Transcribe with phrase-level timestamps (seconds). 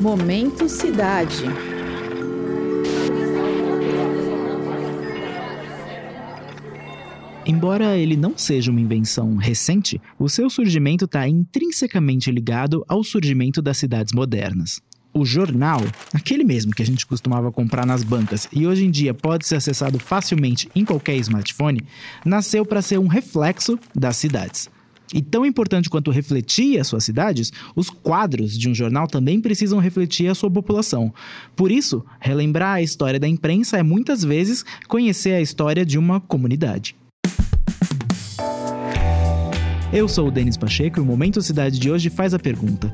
[0.00, 1.44] Momento Cidade.
[7.44, 13.60] Embora ele não seja uma invenção recente, o seu surgimento está intrinsecamente ligado ao surgimento
[13.60, 14.80] das cidades modernas.
[15.12, 15.82] O jornal,
[16.14, 19.56] aquele mesmo que a gente costumava comprar nas bancas e hoje em dia pode ser
[19.56, 21.82] acessado facilmente em qualquer smartphone,
[22.24, 24.70] nasceu para ser um reflexo das cidades.
[25.12, 29.78] E tão importante quanto refletir as suas cidades, os quadros de um jornal também precisam
[29.78, 31.12] refletir a sua população.
[31.56, 36.20] Por isso, relembrar a história da imprensa é muitas vezes conhecer a história de uma
[36.20, 36.94] comunidade.
[39.92, 42.92] Eu sou o Denis Pacheco e o Momento Cidade de hoje faz a pergunta: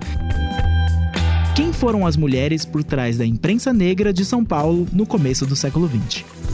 [1.54, 5.54] Quem foram as mulheres por trás da imprensa negra de São Paulo no começo do
[5.54, 6.45] século XX?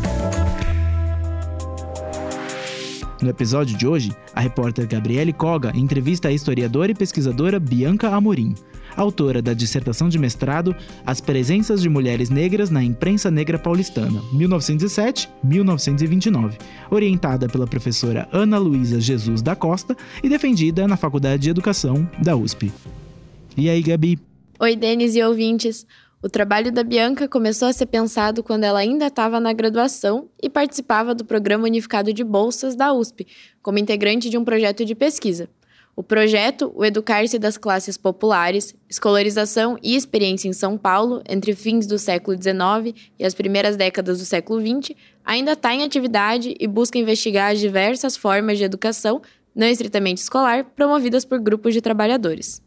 [3.22, 8.52] No episódio de hoje, a repórter Gabriele Koga entrevista a historiadora e pesquisadora Bianca Amorim,
[8.96, 10.74] autora da dissertação de mestrado
[11.06, 16.58] As Presenças de Mulheres Negras na Imprensa Negra Paulistana, 1907-1929,
[16.90, 22.34] orientada pela professora Ana Luísa Jesus da Costa e defendida na Faculdade de Educação da
[22.34, 22.72] USP.
[23.56, 24.18] E aí, Gabi?
[24.58, 25.86] Oi, Denis e ouvintes.
[26.24, 30.48] O trabalho da Bianca começou a ser pensado quando ela ainda estava na graduação e
[30.48, 33.26] participava do Programa Unificado de Bolsas da USP,
[33.60, 35.50] como integrante de um projeto de pesquisa.
[35.96, 41.88] O projeto, o Educar-se das Classes Populares, Escolarização e Experiência em São Paulo, entre fins
[41.88, 46.68] do século XIX e as primeiras décadas do século XX, ainda está em atividade e
[46.68, 49.20] busca investigar as diversas formas de educação,
[49.52, 52.62] não estritamente escolar, promovidas por grupos de trabalhadores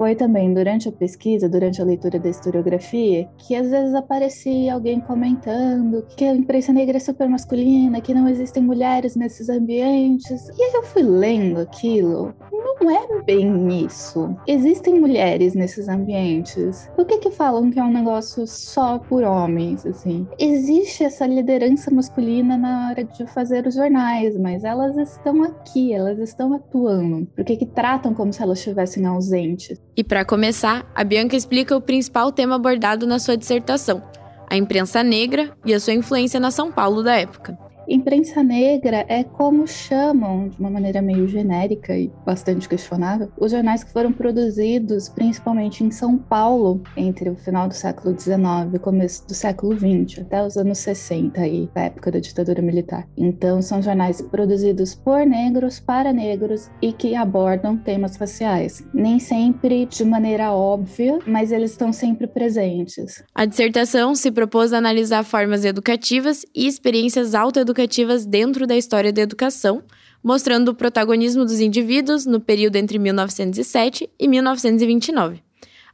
[0.00, 4.98] foi também durante a pesquisa, durante a leitura da historiografia, que às vezes aparecia alguém
[4.98, 10.48] comentando que a imprensa negra é super masculina, que não existem mulheres nesses ambientes.
[10.58, 12.34] E aí eu fui lendo aquilo
[12.80, 14.34] não é bem isso.
[14.46, 16.90] Existem mulheres nesses ambientes.
[16.96, 20.26] Por que que falam que é um negócio só por homens, assim?
[20.38, 26.18] Existe essa liderança masculina na hora de fazer os jornais, mas elas estão aqui, elas
[26.18, 27.26] estão atuando.
[27.36, 29.80] Por que que tratam como se elas estivessem ausentes?
[29.96, 34.02] E para começar, a Bianca explica o principal tema abordado na sua dissertação,
[34.48, 37.69] a imprensa negra e a sua influência na São Paulo da época.
[37.90, 43.82] Imprensa negra é como chamam, de uma maneira meio genérica e bastante questionável, os jornais
[43.82, 48.38] que foram produzidos principalmente em São Paulo entre o final do século XIX
[48.72, 52.62] e o começo do século XX, até os anos 60 e a época da ditadura
[52.62, 53.08] militar.
[53.16, 58.86] Então, são jornais produzidos por negros para negros e que abordam temas raciais.
[58.94, 63.24] Nem sempre de maneira óbvia, mas eles estão sempre presentes.
[63.34, 69.10] A dissertação se propôs a analisar formas educativas e experiências autoeducativas educativas dentro da história
[69.12, 69.82] da educação,
[70.22, 75.42] mostrando o protagonismo dos indivíduos no período entre 1907 e 1929.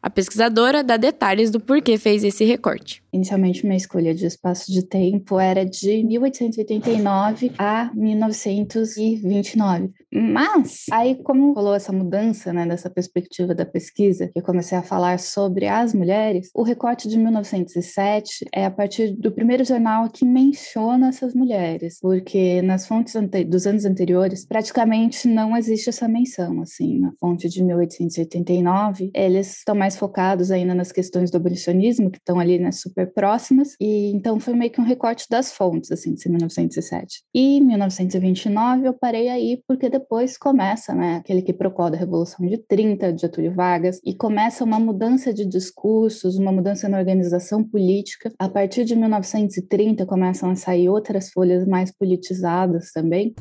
[0.03, 3.03] A pesquisadora dá detalhes do porquê fez esse recorte.
[3.13, 9.91] Inicialmente, minha escolha de espaço de tempo era de 1889 a 1929.
[10.19, 14.83] Mas, aí, como rolou essa mudança, né, dessa perspectiva da pesquisa, que eu comecei a
[14.83, 20.25] falar sobre as mulheres, o recorte de 1907 é a partir do primeiro jornal que
[20.25, 23.15] menciona essas mulheres, porque nas fontes
[23.47, 29.75] dos anos anteriores, praticamente não existe essa menção, assim, na fonte de 1889, eles estão
[29.75, 34.41] mais focados ainda nas questões do abolicionismo, que estão ali, né, super próximas, e então
[34.41, 37.23] foi meio que um recorte das fontes, assim, de 1907.
[37.35, 40.06] E 1929 eu parei aí porque depois
[40.39, 44.79] começa, né, aquele que procura da Revolução de 30, de Getúlio Vargas, e começa uma
[44.79, 48.33] mudança de discursos, uma mudança na organização política.
[48.39, 53.35] A partir de 1930 começam a sair outras folhas mais politizadas também.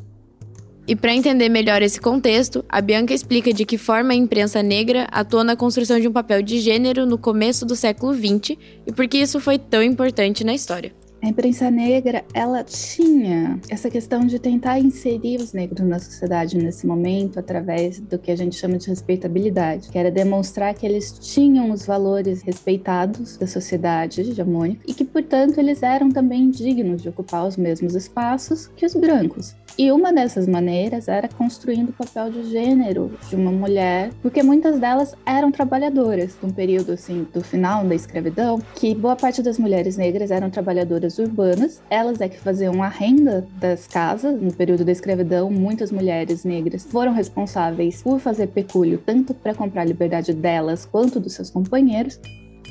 [0.88, 5.08] E para entender melhor esse contexto, a Bianca explica de que forma a imprensa negra
[5.12, 8.56] atuou na construção de um papel de gênero no começo do século XX
[8.86, 10.94] e por que isso foi tão importante na história.
[11.26, 16.86] A imprensa negra, ela tinha essa questão de tentar inserir os negros na sociedade nesse
[16.86, 21.72] momento através do que a gente chama de respeitabilidade, que era demonstrar que eles tinham
[21.72, 27.48] os valores respeitados da sociedade hegemônica e que, portanto, eles eram também dignos de ocupar
[27.48, 29.56] os mesmos espaços que os brancos.
[29.78, 34.80] E uma dessas maneiras era construindo o papel de gênero de uma mulher, porque muitas
[34.80, 39.98] delas eram trabalhadoras, num período assim do final da escravidão, que boa parte das mulheres
[39.98, 44.42] negras eram trabalhadoras urbanas, elas é que faziam a renda das casas.
[44.42, 49.82] No período da escravidão, muitas mulheres negras foram responsáveis por fazer pecúlio tanto para comprar
[49.82, 52.18] a liberdade delas quanto dos seus companheiros.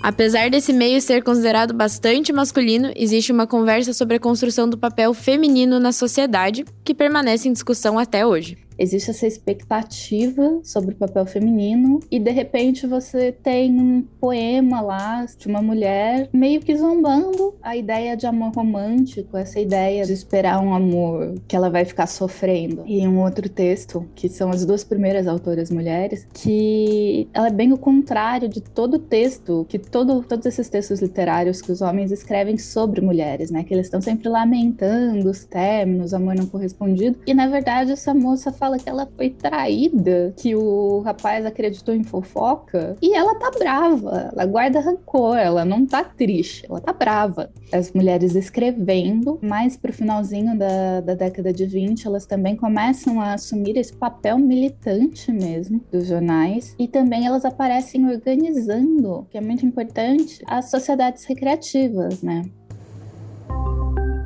[0.00, 5.14] Apesar desse meio ser considerado bastante masculino, existe uma conversa sobre a construção do papel
[5.14, 8.58] feminino na sociedade que permanece em discussão até hoje.
[8.78, 15.26] Existe essa expectativa sobre o papel feminino e de repente você tem um poema lá
[15.38, 20.60] de uma mulher meio que zombando a ideia de amor romântico, essa ideia de esperar
[20.60, 22.82] um amor que ela vai ficar sofrendo.
[22.86, 27.72] E um outro texto, que são as duas primeiras autoras mulheres, que ela é bem
[27.72, 32.58] o contrário de todo texto, que todo, todos esses textos literários que os homens escrevem
[32.58, 33.62] sobre mulheres, né?
[33.64, 37.18] Que eles estão sempre lamentando os términos, amor não correspondido.
[37.26, 42.02] E na verdade essa moça fala que ela foi traída, que o rapaz acreditou em
[42.02, 47.50] fofoca e ela tá brava, ela guarda rancor, ela não tá triste, ela tá brava.
[47.70, 53.34] As mulheres escrevendo, mais pro finalzinho da, da década de 20, elas também começam a
[53.34, 59.66] assumir esse papel militante mesmo dos jornais e também elas aparecem organizando, que é muito
[59.66, 62.42] importante, as sociedades recreativas, né?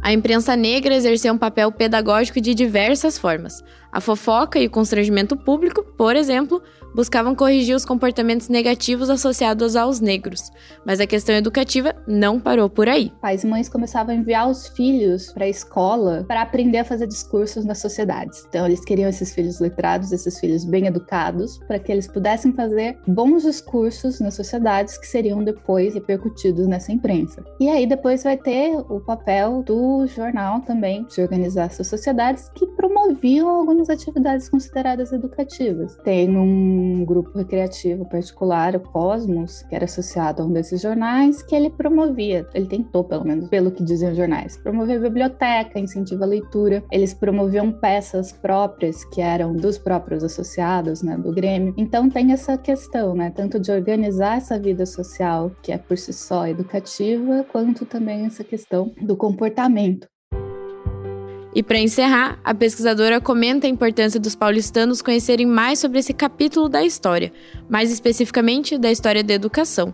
[0.09, 3.63] A imprensa negra exerceu um papel pedagógico de diversas formas.
[3.93, 6.63] A fofoca e o constrangimento público, por exemplo,
[6.99, 10.51] buscavam corrigir os comportamentos negativos associados aos negros,
[10.85, 13.13] mas a questão educativa não parou por aí.
[13.21, 17.07] Pais e mães começavam a enviar os filhos para a escola para aprender a fazer
[17.07, 18.45] discursos nas sociedades.
[18.49, 22.99] Então, eles queriam esses filhos letrados, esses filhos bem educados, para que eles pudessem fazer
[23.07, 27.45] bons discursos nas sociedades que seriam depois repercutidos nessa imprensa.
[27.61, 32.67] E aí, depois vai ter o papel do jornal também de organizar essas sociedades que
[32.67, 35.97] promoviam algumas atividades consideradas educativas.
[36.03, 41.43] Tem um um grupo recreativo particular, o Cosmos, que era associado a um desses jornais,
[41.43, 46.25] que ele promovia, ele tentou, pelo menos, pelo que dizem os jornais, promover biblioteca, incentiva
[46.25, 46.83] a leitura.
[46.91, 51.75] Eles promoviam peças próprias, que eram dos próprios associados, né, do Grêmio.
[51.77, 56.13] Então tem essa questão, né, tanto de organizar essa vida social, que é por si
[56.13, 60.09] só educativa, quanto também essa questão do comportamento.
[61.59, 66.69] E para encerrar, a pesquisadora comenta a importância dos paulistanos conhecerem mais sobre esse capítulo
[66.69, 67.33] da história,
[67.69, 69.93] mais especificamente da história da educação.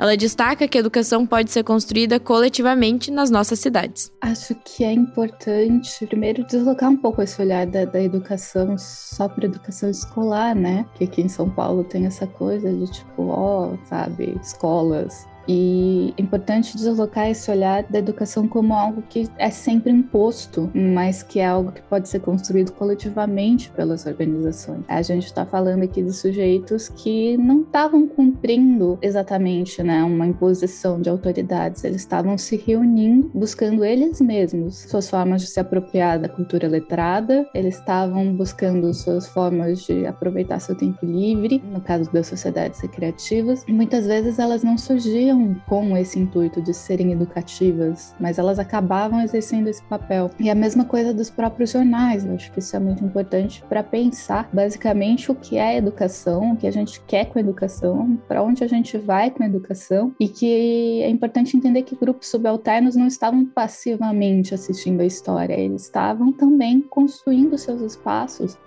[0.00, 4.10] Ela destaca que a educação pode ser construída coletivamente nas nossas cidades.
[4.20, 9.46] Acho que é importante, primeiro, deslocar um pouco esse olhar da, da educação só para
[9.46, 10.84] educação escolar, né?
[10.96, 16.22] Que aqui em São Paulo tem essa coisa de tipo, ó, sabe, escolas e é
[16.22, 21.46] importante deslocar esse olhar da educação como algo que é sempre imposto, mas que é
[21.46, 24.84] algo que pode ser construído coletivamente pelas organizações.
[24.88, 31.00] A gente está falando aqui de sujeitos que não estavam cumprindo exatamente né, uma imposição
[31.00, 36.28] de autoridades, eles estavam se reunindo, buscando eles mesmos suas formas de se apropriar da
[36.28, 42.26] cultura letrada, eles estavam buscando suas formas de aproveitar seu tempo livre, no caso das
[42.26, 43.64] sociedades recreativas.
[43.66, 45.35] Muitas vezes elas não surgiam
[45.66, 50.30] com esse intuito de serem educativas, mas elas acabavam exercendo esse papel.
[50.38, 53.82] E a mesma coisa dos próprios jornais, eu acho que isso é muito importante para
[53.82, 58.42] pensar basicamente o que é educação, o que a gente quer com a educação, para
[58.42, 62.96] onde a gente vai com a educação e que é importante entender que grupos subalternos
[62.96, 68.58] não estavam passivamente assistindo a história, eles estavam também construindo seus espaços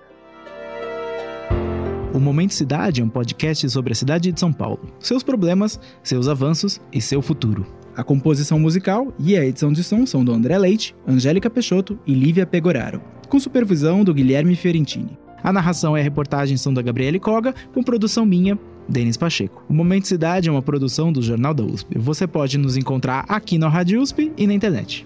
[2.14, 6.28] o Momento Cidade é um podcast sobre a cidade de São Paulo, seus problemas, seus
[6.28, 7.66] avanços e seu futuro.
[7.96, 12.14] A composição musical e a edição de som são do André Leite, Angélica Peixoto e
[12.14, 15.18] Lívia Pegoraro, com supervisão do Guilherme Fiorentini.
[15.44, 19.64] A narração e a reportagem são da Gabriele Koga, com produção minha, Denis Pacheco.
[19.70, 21.98] O Momento Cidade é uma produção do Jornal da USP.
[21.98, 25.06] Você pode nos encontrar aqui na Rádio USP e na internet.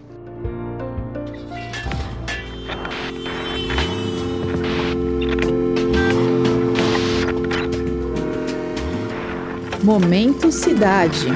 [9.84, 11.28] Momento Cidade.